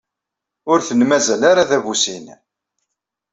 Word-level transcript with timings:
Ur 0.71 0.79
ten-mazal 0.87 1.41
ara 1.51 1.69
d 1.69 1.71
abusin. 1.77 2.25